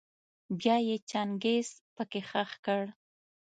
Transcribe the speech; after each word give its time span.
بيا 0.59 0.75
يې 0.87 0.95
چنګېز 1.09 1.67
پکي 1.95 2.21
خښ 2.29 2.51
کړ. 2.65 2.81